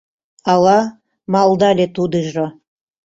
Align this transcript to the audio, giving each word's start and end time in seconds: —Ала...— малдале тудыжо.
—Ала...— 0.53 0.79
малдале 1.33 1.85
тудыжо. 1.95 2.45